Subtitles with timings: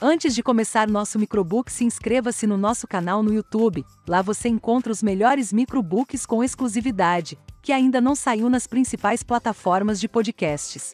[0.00, 3.84] Antes de começar nosso microbook, se inscreva-se no nosso canal no YouTube.
[4.06, 9.98] Lá você encontra os melhores microbooks com exclusividade, que ainda não saiu nas principais plataformas
[9.98, 10.92] de podcasts.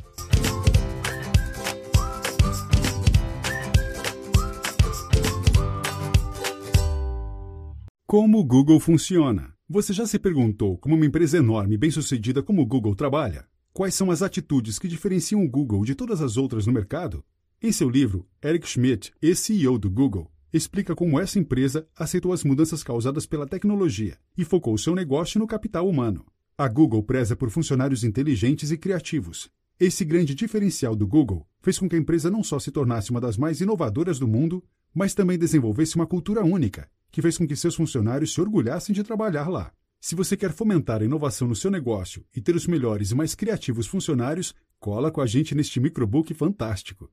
[8.06, 9.52] Como o Google funciona?
[9.68, 13.44] Você já se perguntou como uma empresa enorme e bem-sucedida como o Google trabalha?
[13.74, 17.22] Quais são as atitudes que diferenciam o Google de todas as outras no mercado?
[17.66, 22.82] Em seu livro, Eric Schmidt, ex-CEO do Google, explica como essa empresa aceitou as mudanças
[22.82, 26.26] causadas pela tecnologia e focou seu negócio no capital humano.
[26.58, 29.48] A Google preza por funcionários inteligentes e criativos.
[29.80, 33.18] Esse grande diferencial do Google fez com que a empresa não só se tornasse uma
[33.18, 34.62] das mais inovadoras do mundo,
[34.94, 39.02] mas também desenvolvesse uma cultura única, que fez com que seus funcionários se orgulhassem de
[39.02, 39.72] trabalhar lá.
[40.02, 43.34] Se você quer fomentar a inovação no seu negócio e ter os melhores e mais
[43.34, 47.10] criativos funcionários, cola com a gente neste microbook fantástico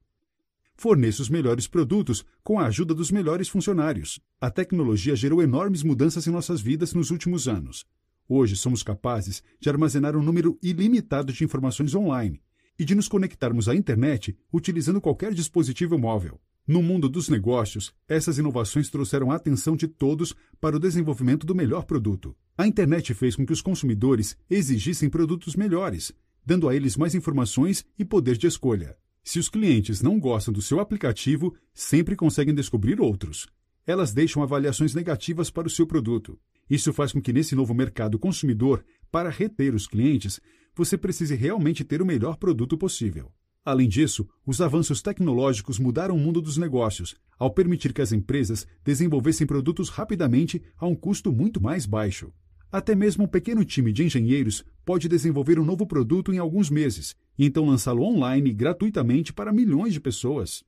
[0.81, 4.20] forneça os melhores produtos com a ajuda dos melhores funcionários.
[4.41, 7.85] A tecnologia gerou enormes mudanças em nossas vidas nos últimos anos.
[8.27, 12.41] Hoje somos capazes de armazenar um número ilimitado de informações online
[12.79, 16.41] e de nos conectarmos à internet utilizando qualquer dispositivo móvel.
[16.65, 21.54] No mundo dos negócios, essas inovações trouxeram a atenção de todos para o desenvolvimento do
[21.54, 22.35] melhor produto.
[22.57, 26.12] A internet fez com que os consumidores exigissem produtos melhores,
[26.43, 28.98] dando a eles mais informações e poder de escolha.
[29.24, 33.48] Se os clientes não gostam do seu aplicativo, sempre conseguem descobrir outros.
[33.86, 36.40] Elas deixam avaliações negativas para o seu produto.
[36.70, 40.40] Isso faz com que, nesse novo mercado consumidor, para reter os clientes,
[40.76, 43.32] você precise realmente ter o melhor produto possível.
[43.63, 48.66] Além disso, os avanços tecnológicos mudaram o mundo dos negócios, ao permitir que as empresas
[48.84, 52.34] desenvolvessem produtos rapidamente a um custo muito mais baixo.
[52.72, 57.16] Até mesmo um pequeno time de engenheiros pode desenvolver um novo produto em alguns meses
[57.38, 60.63] e então lançá-lo online gratuitamente para milhões de pessoas.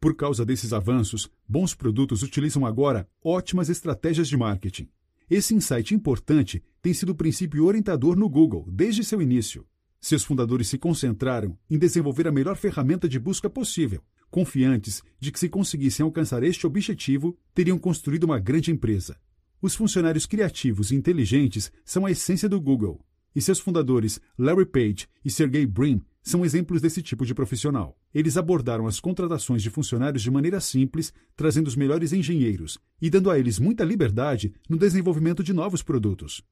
[0.00, 4.88] Por causa desses avanços, bons produtos utilizam agora ótimas estratégias de marketing.
[5.28, 9.66] Esse insight importante tem sido o princípio orientador no Google desde seu início.
[10.00, 14.00] Seus fundadores se concentraram em desenvolver a melhor ferramenta de busca possível,
[14.30, 19.16] confiantes de que, se conseguissem alcançar este objetivo, teriam construído uma grande empresa.
[19.60, 23.04] Os funcionários criativos e inteligentes são a essência do Google,
[23.34, 27.98] e seus fundadores, Larry Page e Sergey Brin, são exemplos desse tipo de profissional.
[28.14, 33.30] Eles abordaram as contratações de funcionários de maneira simples, trazendo os melhores engenheiros e dando
[33.30, 36.42] a eles muita liberdade no desenvolvimento de novos produtos.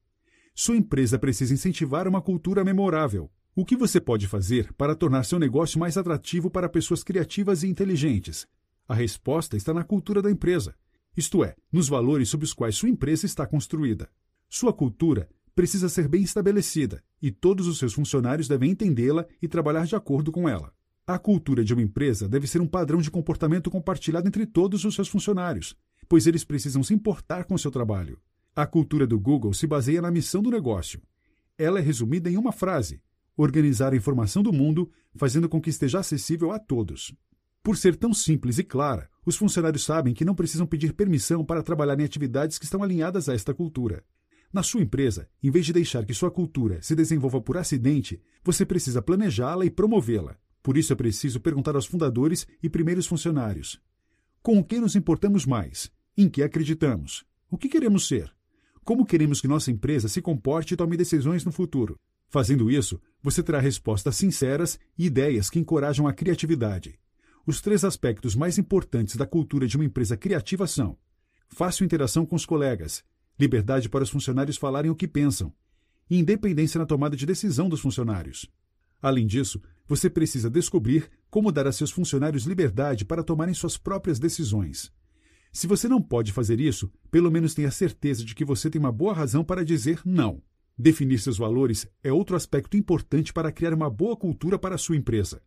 [0.53, 3.31] Sua empresa precisa incentivar uma cultura memorável.
[3.55, 7.67] O que você pode fazer para tornar seu negócio mais atrativo para pessoas criativas e
[7.67, 8.45] inteligentes?
[8.87, 10.75] A resposta está na cultura da empresa
[11.17, 14.07] isto é, nos valores sobre os quais sua empresa está construída.
[14.47, 19.87] Sua cultura precisa ser bem estabelecida e todos os seus funcionários devem entendê-la e trabalhar
[19.87, 20.71] de acordo com ela.
[21.07, 24.93] A cultura de uma empresa deve ser um padrão de comportamento compartilhado entre todos os
[24.93, 25.75] seus funcionários,
[26.07, 28.19] pois eles precisam se importar com seu trabalho.
[28.55, 31.01] A cultura do Google se baseia na missão do negócio.
[31.57, 33.01] Ela é resumida em uma frase:
[33.35, 37.11] organizar a informação do mundo, fazendo com que esteja acessível a todos.
[37.67, 41.61] Por ser tão simples e clara, os funcionários sabem que não precisam pedir permissão para
[41.61, 44.05] trabalhar em atividades que estão alinhadas a esta cultura.
[44.53, 48.65] Na sua empresa, em vez de deixar que sua cultura se desenvolva por acidente, você
[48.65, 50.37] precisa planejá-la e promovê-la.
[50.63, 53.81] Por isso é preciso perguntar aos fundadores e primeiros funcionários:
[54.41, 55.91] com o que nos importamos mais?
[56.17, 57.25] Em que acreditamos?
[57.51, 58.33] O que queremos ser?
[58.85, 61.99] Como queremos que nossa empresa se comporte e tome decisões no futuro?
[62.29, 66.97] Fazendo isso, você terá respostas sinceras e ideias que encorajam a criatividade.
[67.47, 70.97] Os três aspectos mais importantes da cultura de uma empresa criativa são:
[71.47, 73.05] fácil interação com os colegas,
[73.39, 75.53] liberdade para os funcionários falarem o que pensam,
[76.09, 78.51] e independência na tomada de decisão dos funcionários.
[79.01, 84.19] Além disso, você precisa descobrir como dar a seus funcionários liberdade para tomarem suas próprias
[84.19, 84.91] decisões.
[85.53, 88.91] Se você não pode fazer isso, pelo menos tenha certeza de que você tem uma
[88.91, 90.41] boa razão para dizer não.
[90.77, 94.97] Definir seus valores é outro aspecto importante para criar uma boa cultura para a sua
[94.97, 95.41] empresa.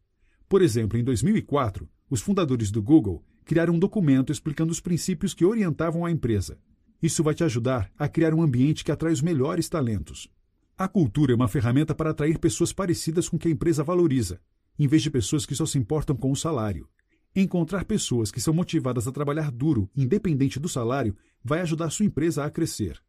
[0.51, 5.45] Por exemplo, em 2004, os fundadores do Google criaram um documento explicando os princípios que
[5.45, 6.59] orientavam a empresa.
[7.01, 10.29] Isso vai te ajudar a criar um ambiente que atrai os melhores talentos.
[10.77, 14.41] A cultura é uma ferramenta para atrair pessoas parecidas com que a empresa valoriza,
[14.77, 16.89] em vez de pessoas que só se importam com o salário.
[17.37, 22.45] Encontrar pessoas que são motivadas a trabalhar duro, independente do salário, vai ajudar sua empresa
[22.45, 23.01] a crescer.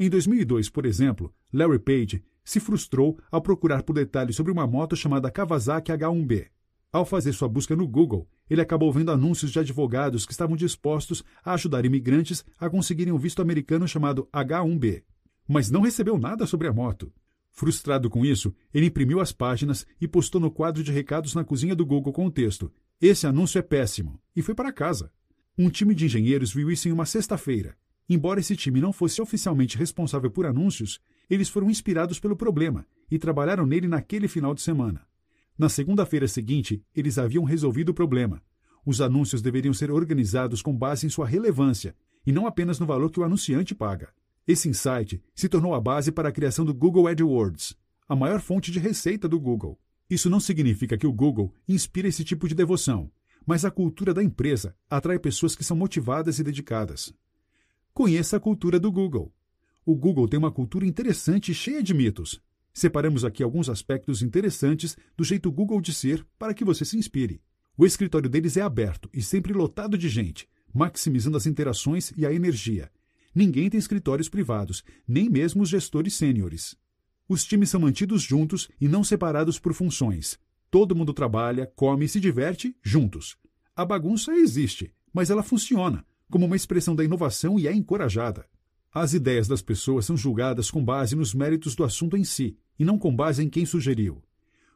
[0.00, 4.96] Em 2002, por exemplo, Larry Page se frustrou ao procurar por detalhes sobre uma moto
[4.96, 6.48] chamada Kawasaki H1B.
[6.92, 11.24] Ao fazer sua busca no Google, ele acabou vendo anúncios de advogados que estavam dispostos
[11.42, 15.02] a ajudar imigrantes a conseguirem um visto americano chamado H1B.
[15.48, 17.10] Mas não recebeu nada sobre a moto.
[17.50, 21.74] Frustrado com isso, ele imprimiu as páginas e postou no quadro de recados na cozinha
[21.74, 25.10] do Google com o texto: Esse anúncio é péssimo, e foi para casa.
[25.56, 27.74] Um time de engenheiros viu isso em uma sexta-feira.
[28.06, 31.00] Embora esse time não fosse oficialmente responsável por anúncios,
[31.30, 35.06] eles foram inspirados pelo problema e trabalharam nele naquele final de semana.
[35.58, 38.42] Na segunda-feira seguinte, eles haviam resolvido o problema.
[38.84, 41.94] Os anúncios deveriam ser organizados com base em sua relevância
[42.26, 44.12] e não apenas no valor que o anunciante paga.
[44.46, 47.76] Esse insight se tornou a base para a criação do Google AdWords,
[48.08, 49.78] a maior fonte de receita do Google.
[50.10, 53.10] Isso não significa que o Google inspira esse tipo de devoção,
[53.46, 57.14] mas a cultura da empresa atrai pessoas que são motivadas e dedicadas.
[57.94, 59.32] Conheça a cultura do Google.
[59.84, 62.40] O Google tem uma cultura interessante e cheia de mitos.
[62.74, 67.40] Separamos aqui alguns aspectos interessantes do jeito Google de ser para que você se inspire.
[67.76, 72.32] O escritório deles é aberto e sempre lotado de gente, maximizando as interações e a
[72.32, 72.90] energia.
[73.34, 76.76] Ninguém tem escritórios privados, nem mesmo os gestores sêniores.
[77.28, 80.38] Os times são mantidos juntos e não separados por funções.
[80.70, 83.36] Todo mundo trabalha, come e se diverte juntos.
[83.74, 88.46] A bagunça existe, mas ela funciona como uma expressão da inovação e é encorajada.
[88.94, 92.84] As ideias das pessoas são julgadas com base nos méritos do assunto em si, e
[92.84, 94.22] não com base em quem sugeriu.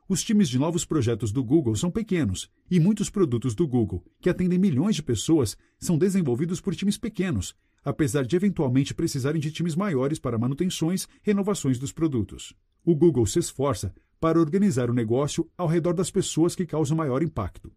[0.08, 4.30] Os times de novos projetos do Google são pequenos, e muitos produtos do Google, que
[4.30, 7.54] atendem milhões de pessoas, são desenvolvidos por times pequenos,
[7.84, 12.54] apesar de eventualmente precisarem de times maiores para manutenções renovações dos produtos.
[12.86, 17.22] O Google se esforça para organizar o negócio ao redor das pessoas que causam maior
[17.22, 17.70] impacto.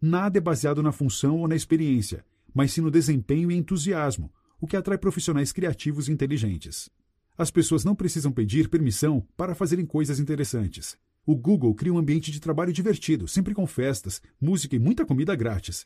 [0.00, 2.24] Nada é baseado na função ou na experiência,
[2.54, 6.88] mas sim no desempenho e entusiasmo, o que atrai profissionais criativos e inteligentes.
[7.36, 10.96] As pessoas não precisam pedir permissão para fazerem coisas interessantes.
[11.26, 15.34] O Google cria um ambiente de trabalho divertido, sempre com festas, música e muita comida
[15.34, 15.84] grátis.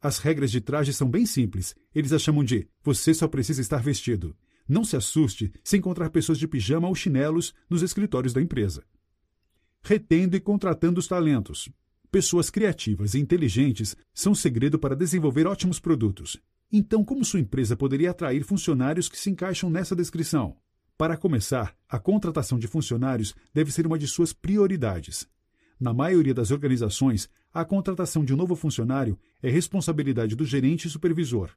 [0.00, 1.76] As regras de traje são bem simples.
[1.94, 4.36] Eles a chamam de você só precisa estar vestido.
[4.68, 8.84] Não se assuste se encontrar pessoas de pijama ou chinelos nos escritórios da empresa.
[9.80, 11.68] Retendo e contratando os talentos.
[12.10, 16.36] Pessoas criativas e inteligentes são o segredo para desenvolver ótimos produtos.
[16.70, 20.56] Então, como sua empresa poderia atrair funcionários que se encaixam nessa descrição?
[20.98, 25.26] Para começar, a contratação de funcionários deve ser uma de suas prioridades.
[25.80, 30.90] Na maioria das organizações, a contratação de um novo funcionário é responsabilidade do gerente e
[30.90, 31.50] supervisor.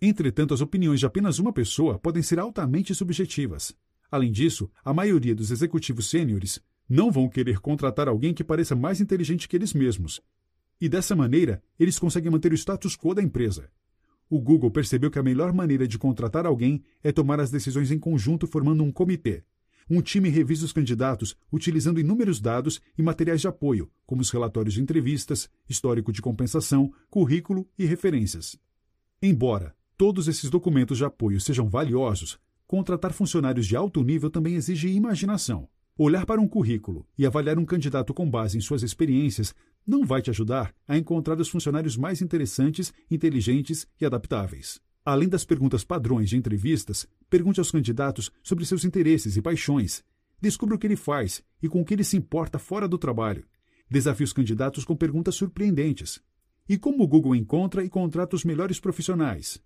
[0.00, 3.74] Entretanto, as opiniões de apenas uma pessoa podem ser altamente subjetivas.
[4.10, 9.00] Além disso, a maioria dos executivos sêniores não vão querer contratar alguém que pareça mais
[9.00, 10.20] inteligente que eles mesmos.
[10.80, 13.70] E dessa maneira, eles conseguem manter o status quo da empresa.
[14.32, 17.98] O Google percebeu que a melhor maneira de contratar alguém é tomar as decisões em
[17.98, 19.44] conjunto formando um comitê.
[19.90, 24.72] Um time revisa os candidatos utilizando inúmeros dados e materiais de apoio, como os relatórios
[24.72, 28.56] de entrevistas, histórico de compensação, currículo e referências.
[29.20, 34.88] Embora todos esses documentos de apoio sejam valiosos, contratar funcionários de alto nível também exige
[34.88, 35.68] imaginação.
[35.98, 39.54] Olhar para um currículo e avaliar um candidato com base em suas experiências
[39.86, 44.80] não vai te ajudar a encontrar os funcionários mais interessantes, inteligentes e adaptáveis.
[45.04, 50.04] Além das perguntas padrões de entrevistas, pergunte aos candidatos sobre seus interesses e paixões.
[50.40, 53.44] Descubra o que ele faz e com o que ele se importa fora do trabalho.
[53.90, 56.20] Desafie os candidatos com perguntas surpreendentes.
[56.68, 59.60] E como o Google encontra e contrata os melhores profissionais?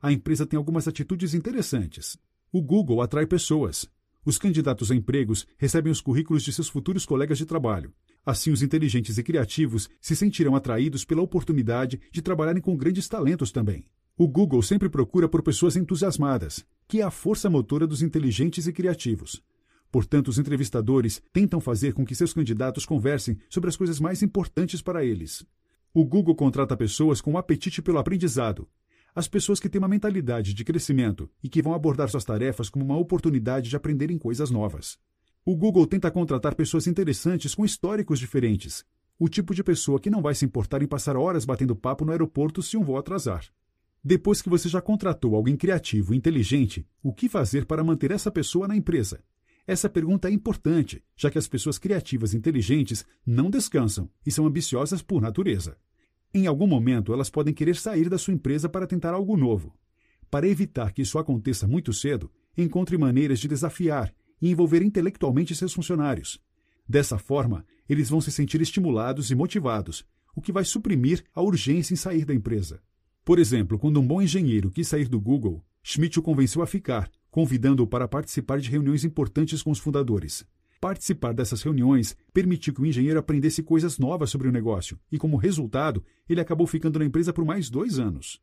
[0.00, 2.18] A empresa tem algumas atitudes interessantes.
[2.52, 3.90] O Google atrai pessoas.
[4.24, 7.92] Os candidatos a empregos recebem os currículos de seus futuros colegas de trabalho.
[8.24, 13.50] Assim, os inteligentes e criativos se sentirão atraídos pela oportunidade de trabalharem com grandes talentos
[13.50, 13.84] também.
[14.16, 18.72] O Google sempre procura por pessoas entusiasmadas, que é a força motora dos inteligentes e
[18.72, 19.42] criativos.
[19.90, 24.80] Portanto, os entrevistadores tentam fazer com que seus candidatos conversem sobre as coisas mais importantes
[24.80, 25.44] para eles.
[25.92, 28.68] O Google contrata pessoas com apetite pelo aprendizado,
[29.14, 32.84] as pessoas que têm uma mentalidade de crescimento e que vão abordar suas tarefas como
[32.84, 34.98] uma oportunidade de aprenderem coisas novas.
[35.44, 38.84] O Google tenta contratar pessoas interessantes com históricos diferentes.
[39.18, 42.12] O tipo de pessoa que não vai se importar em passar horas batendo papo no
[42.12, 43.44] aeroporto se um voo atrasar.
[44.04, 48.30] Depois que você já contratou alguém criativo e inteligente, o que fazer para manter essa
[48.30, 49.20] pessoa na empresa?
[49.66, 54.46] Essa pergunta é importante, já que as pessoas criativas e inteligentes não descansam e são
[54.46, 55.76] ambiciosas por natureza.
[56.32, 59.74] Em algum momento, elas podem querer sair da sua empresa para tentar algo novo.
[60.30, 65.72] Para evitar que isso aconteça muito cedo, encontre maneiras de desafiar e envolver intelectualmente seus
[65.72, 66.38] funcionários.
[66.86, 71.94] Dessa forma, eles vão se sentir estimulados e motivados, o que vai suprimir a urgência
[71.94, 72.82] em sair da empresa.
[73.24, 77.10] Por exemplo, quando um bom engenheiro quis sair do Google, Schmidt o convenceu a ficar,
[77.30, 80.44] convidando-o para participar de reuniões importantes com os fundadores.
[80.80, 85.36] Participar dessas reuniões permitiu que o engenheiro aprendesse coisas novas sobre o negócio e, como
[85.36, 88.40] resultado, ele acabou ficando na empresa por mais dois anos.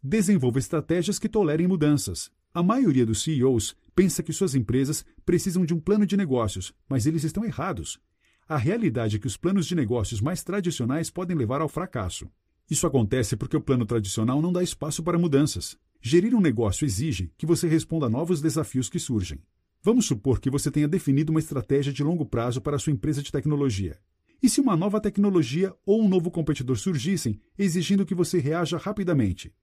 [0.00, 2.30] Desenvolva estratégias que tolerem mudanças.
[2.52, 7.06] A maioria dos CEOs pensa que suas empresas precisam de um plano de negócios, mas
[7.06, 8.00] eles estão errados.
[8.46, 12.28] a realidade é que os planos de negócios mais tradicionais podem levar ao fracasso.
[12.70, 15.78] Isso acontece porque o plano tradicional não dá espaço para mudanças.
[16.00, 19.40] Gerir um negócio exige que você responda a novos desafios que surgem.
[19.82, 23.30] Vamos supor que você tenha definido uma estratégia de longo prazo para sua empresa de
[23.30, 23.98] tecnologia.
[24.42, 29.54] E se uma nova tecnologia ou um novo competidor surgissem, exigindo que você reaja rapidamente?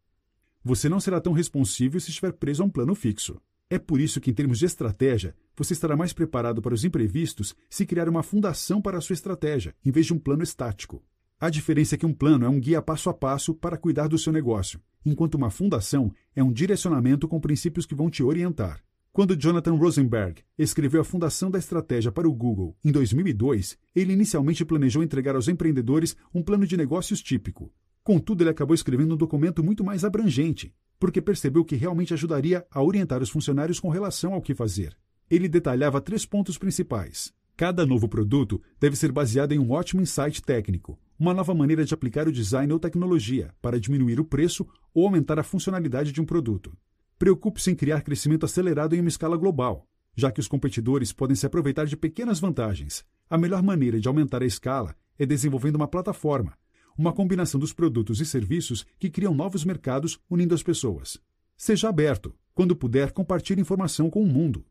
[0.64, 3.40] Você não será tão responsível se estiver preso a um plano fixo.
[3.72, 7.56] É por isso que, em termos de estratégia, você estará mais preparado para os imprevistos
[7.70, 11.02] se criar uma fundação para a sua estratégia, em vez de um plano estático.
[11.40, 14.18] A diferença é que um plano é um guia passo a passo para cuidar do
[14.18, 18.84] seu negócio, enquanto uma fundação é um direcionamento com princípios que vão te orientar.
[19.14, 24.66] Quando Jonathan Rosenberg escreveu a Fundação da Estratégia para o Google em 2002, ele inicialmente
[24.66, 27.72] planejou entregar aos empreendedores um plano de negócios típico.
[28.04, 32.82] Contudo, ele acabou escrevendo um documento muito mais abrangente, porque percebeu que realmente ajudaria a
[32.82, 34.98] orientar os funcionários com relação ao que fazer.
[35.30, 37.34] Ele detalhava três pontos principais.
[37.56, 41.94] Cada novo produto deve ser baseado em um ótimo insight técnico, uma nova maneira de
[41.94, 46.26] aplicar o design ou tecnologia para diminuir o preço ou aumentar a funcionalidade de um
[46.26, 46.76] produto.
[47.20, 51.46] Preocupe-se em criar crescimento acelerado em uma escala global, já que os competidores podem se
[51.46, 53.06] aproveitar de pequenas vantagens.
[53.30, 56.54] A melhor maneira de aumentar a escala é desenvolvendo uma plataforma,
[56.98, 61.20] uma combinação dos produtos e serviços que criam novos mercados unindo as pessoas.
[61.58, 62.34] Seja aberto.
[62.54, 64.66] Quando puder, compartilhe informação com o mundo.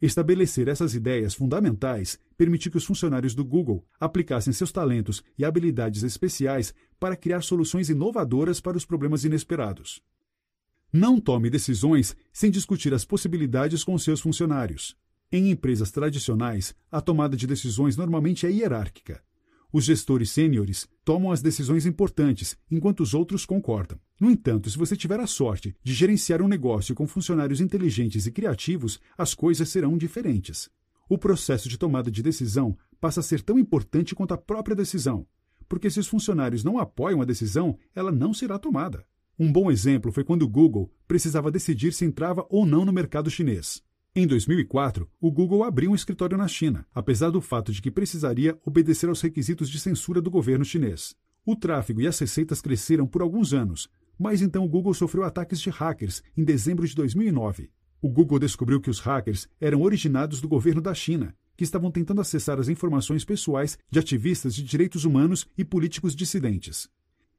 [0.00, 6.02] Estabelecer essas ideias fundamentais permitiu que os funcionários do Google aplicassem seus talentos e habilidades
[6.02, 10.02] especiais para criar soluções inovadoras para os problemas inesperados.
[10.92, 14.96] Não tome decisões sem discutir as possibilidades com seus funcionários.
[15.32, 19.22] Em empresas tradicionais, a tomada de decisões normalmente é hierárquica.
[19.76, 24.00] Os gestores sêniores tomam as decisões importantes, enquanto os outros concordam.
[24.18, 28.32] No entanto, se você tiver a sorte de gerenciar um negócio com funcionários inteligentes e
[28.32, 30.70] criativos, as coisas serão diferentes.
[31.10, 35.26] O processo de tomada de decisão passa a ser tão importante quanto a própria decisão,
[35.68, 39.04] porque se os funcionários não apoiam a decisão, ela não será tomada.
[39.38, 43.30] Um bom exemplo foi quando o Google precisava decidir se entrava ou não no mercado
[43.30, 43.82] chinês.
[44.18, 48.58] Em 2004, o Google abriu um escritório na China, apesar do fato de que precisaria
[48.64, 51.14] obedecer aos requisitos de censura do governo chinês.
[51.44, 55.60] O tráfego e as receitas cresceram por alguns anos, mas então o Google sofreu ataques
[55.60, 57.68] de hackers em dezembro de 2009.
[58.00, 62.22] O Google descobriu que os hackers eram originados do governo da China, que estavam tentando
[62.22, 66.88] acessar as informações pessoais de ativistas de direitos humanos e políticos dissidentes.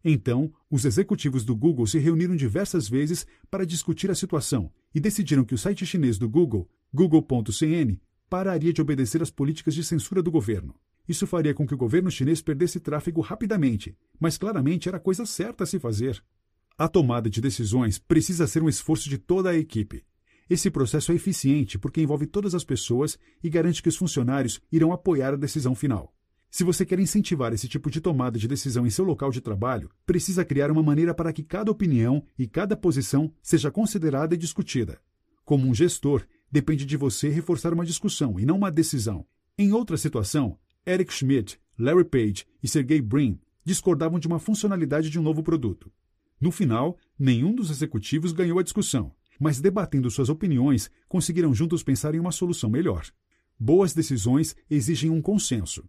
[0.04, 5.44] Então, os executivos do Google se reuniram diversas vezes para discutir a situação e decidiram
[5.44, 8.00] que o site chinês do Google, google.cn,
[8.30, 10.76] pararia de obedecer às políticas de censura do governo.
[11.08, 15.26] Isso faria com que o governo chinês perdesse tráfego rapidamente, mas claramente era a coisa
[15.26, 16.22] certa a se fazer.
[16.78, 20.04] A tomada de decisões precisa ser um esforço de toda a equipe.
[20.50, 24.92] Esse processo é eficiente porque envolve todas as pessoas e garante que os funcionários irão
[24.92, 26.14] apoiar a decisão final.
[26.50, 29.90] Se você quer incentivar esse tipo de tomada de decisão em seu local de trabalho,
[30.06, 35.00] precisa criar uma maneira para que cada opinião e cada posição seja considerada e discutida.
[35.44, 39.26] Como um gestor, depende de você reforçar uma discussão e não uma decisão.
[39.58, 45.20] Em outra situação, Eric Schmidt, Larry Page e Sergey Brin discordavam de uma funcionalidade de
[45.20, 45.92] um novo produto.
[46.40, 52.16] No final, nenhum dos executivos ganhou a discussão, mas debatendo suas opiniões, conseguiram juntos pensar
[52.16, 53.06] em uma solução melhor.
[53.60, 55.84] Boas decisões exigem um consenso.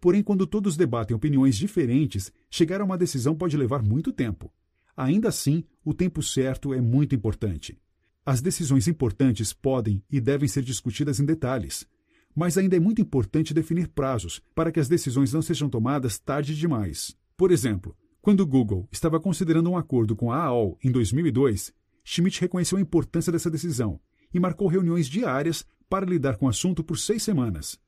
[0.00, 4.52] Porém, quando todos debatem opiniões diferentes, chegar a uma decisão pode levar muito tempo.
[4.96, 7.78] Ainda assim, o tempo certo é muito importante.
[8.24, 11.86] As decisões importantes podem e devem ser discutidas em detalhes,
[12.34, 16.54] mas ainda é muito importante definir prazos para que as decisões não sejam tomadas tarde
[16.54, 17.16] demais.
[17.36, 21.72] Por exemplo, quando o Google estava considerando um acordo com a AOL em 2002,
[22.04, 24.00] Schmidt reconheceu a importância dessa decisão
[24.32, 27.78] e marcou reuniões diárias para lidar com o assunto por seis semanas.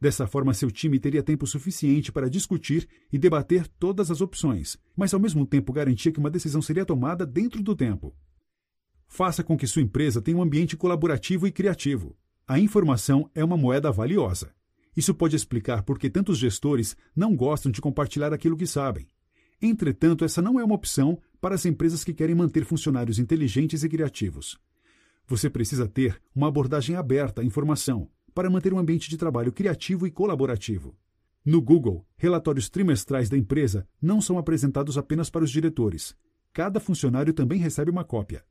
[0.00, 5.12] Dessa forma, seu time teria tempo suficiente para discutir e debater todas as opções, mas
[5.12, 8.14] ao mesmo tempo garantia que uma decisão seria tomada dentro do tempo.
[9.08, 12.16] Faça com que sua empresa tenha um ambiente colaborativo e criativo.
[12.46, 14.54] A informação é uma moeda valiosa.
[14.96, 19.08] Isso pode explicar por que tantos gestores não gostam de compartilhar aquilo que sabem.
[19.60, 23.88] Entretanto, essa não é uma opção para as empresas que querem manter funcionários inteligentes e
[23.88, 24.58] criativos.
[25.26, 30.06] Você precisa ter uma abordagem aberta à informação, para manter um ambiente de trabalho criativo
[30.06, 30.96] e colaborativo.
[31.44, 36.14] No Google, relatórios trimestrais da empresa não são apresentados apenas para os diretores.
[36.52, 38.44] Cada funcionário também recebe uma cópia.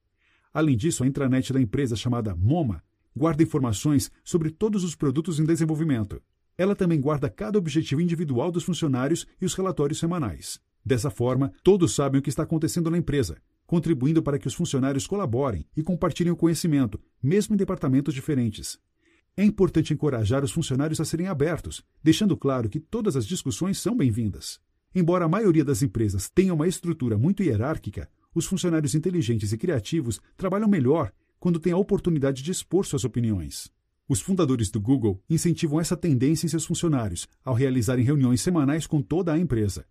[0.54, 2.84] Além disso, a intranet da empresa, chamada MoMA,
[3.16, 6.22] guarda informações sobre todos os produtos em desenvolvimento.
[6.58, 10.60] Ela também guarda cada objetivo individual dos funcionários e os relatórios semanais.
[10.86, 15.08] Dessa forma, todos sabem o que está acontecendo na empresa, contribuindo para que os funcionários
[15.08, 18.78] colaborem e compartilhem o conhecimento, mesmo em departamentos diferentes.
[19.40, 23.96] É importante encorajar os funcionários a serem abertos, deixando claro que todas as discussões são
[23.96, 24.60] bem-vindas.
[24.96, 30.20] Embora a maioria das empresas tenha uma estrutura muito hierárquica, os funcionários inteligentes e criativos
[30.36, 33.72] trabalham melhor quando têm a oportunidade de expor suas opiniões.
[34.10, 39.04] Os fundadores do Google incentivam essa tendência em seus funcionários ao realizarem reuniões semanais com
[39.04, 39.86] toda a empresa.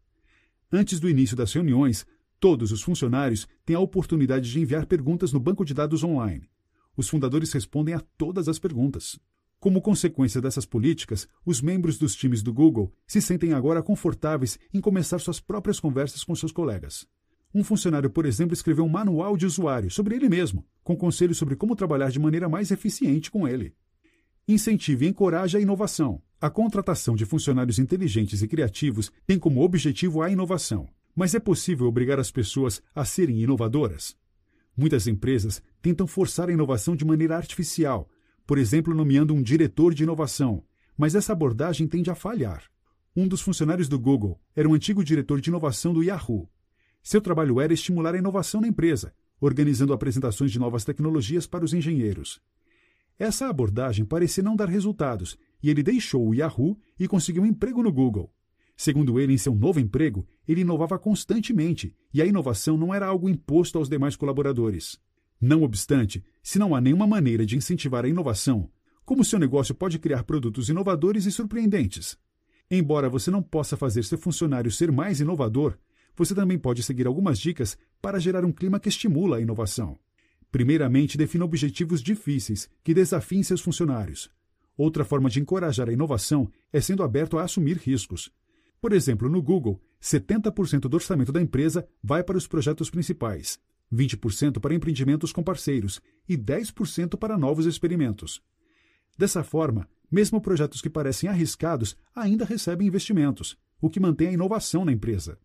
[0.72, 2.04] Antes do início das reuniões,
[2.40, 6.50] todos os funcionários têm a oportunidade de enviar perguntas no banco de dados online.
[6.96, 9.20] Os fundadores respondem a todas as perguntas.
[9.58, 14.80] Como consequência dessas políticas, os membros dos times do Google se sentem agora confortáveis em
[14.80, 17.06] começar suas próprias conversas com seus colegas.
[17.54, 21.56] Um funcionário, por exemplo, escreveu um manual de usuário sobre ele mesmo, com conselhos sobre
[21.56, 23.74] como trabalhar de maneira mais eficiente com ele.
[24.46, 26.22] Incentive e encoraje a inovação.
[26.38, 30.86] A contratação de funcionários inteligentes e criativos tem como objetivo a inovação.
[31.14, 34.14] Mas é possível obrigar as pessoas a serem inovadoras?
[34.76, 38.06] Muitas empresas tentam forçar a inovação de maneira artificial,
[38.46, 40.62] por exemplo, nomeando um diretor de inovação,
[40.96, 42.64] mas essa abordagem tende a falhar.
[43.14, 46.48] Um dos funcionários do Google era um antigo diretor de inovação do Yahoo.
[47.02, 51.72] Seu trabalho era estimular a inovação na empresa, organizando apresentações de novas tecnologias para os
[51.72, 52.40] engenheiros.
[53.18, 57.82] Essa abordagem parecia não dar resultados e ele deixou o Yahoo e conseguiu um emprego
[57.82, 58.30] no Google.
[58.76, 63.28] Segundo ele, em seu novo emprego, ele inovava constantemente e a inovação não era algo
[63.28, 65.00] imposto aos demais colaboradores.
[65.40, 68.70] Não obstante, se não há nenhuma maneira de incentivar a inovação,
[69.04, 72.16] como seu negócio pode criar produtos inovadores e surpreendentes?
[72.70, 75.76] Embora você não possa fazer seu funcionário ser mais inovador,
[76.14, 79.98] você também pode seguir algumas dicas para gerar um clima que estimula a inovação.
[80.52, 84.30] Primeiramente, defina objetivos difíceis que desafiem seus funcionários.
[84.76, 88.30] Outra forma de encorajar a inovação é sendo aberto a assumir riscos.
[88.80, 93.58] Por exemplo, no Google, 70% do orçamento da empresa vai para os projetos principais,
[93.92, 98.42] 20% para empreendimentos com parceiros e 10% para novos experimentos.
[99.16, 104.84] Dessa forma, mesmo projetos que parecem arriscados ainda recebem investimentos, o que mantém a inovação
[104.84, 105.38] na empresa.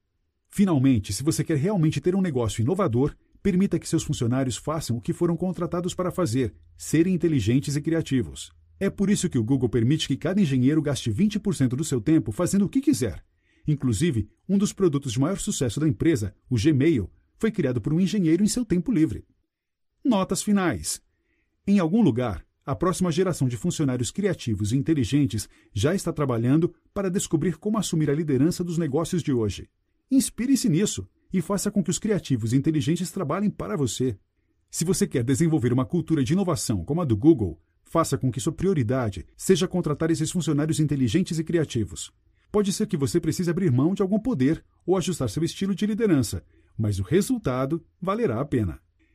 [0.50, 5.02] Finalmente, se você quer realmente ter um negócio inovador, Permita que seus funcionários façam o
[5.02, 8.52] que foram contratados para fazer, serem inteligentes e criativos.
[8.80, 12.32] É por isso que o Google permite que cada engenheiro gaste 20% do seu tempo
[12.32, 13.24] fazendo o que quiser.
[13.68, 17.10] Inclusive, um dos produtos de maior sucesso da empresa, o Gmail,
[17.42, 19.26] foi criado por um engenheiro em seu tempo livre.
[20.06, 21.02] Notas finais.
[21.66, 27.10] Em algum lugar, a próxima geração de funcionários criativos e inteligentes já está trabalhando para
[27.10, 29.68] descobrir como assumir a liderança dos negócios de hoje.
[30.12, 34.16] Inspire-se nisso e faça com que os criativos e inteligentes trabalhem para você.
[34.70, 38.40] Se você quer desenvolver uma cultura de inovação como a do Google, faça com que
[38.40, 42.14] sua prioridade seja contratar esses funcionários inteligentes e criativos.
[42.52, 45.86] Pode ser que você precise abrir mão de algum poder ou ajustar seu estilo de
[45.88, 46.44] liderança,
[46.78, 48.80] mas o resultado valerá a pena.